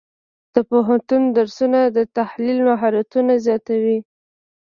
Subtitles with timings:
[0.55, 3.97] د پوهنتون درسونه د تحلیل مهارتونه زیاتوي.